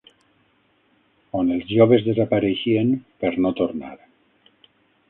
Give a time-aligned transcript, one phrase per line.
[1.41, 2.91] On els joves desapareixien
[3.25, 3.97] per no tornar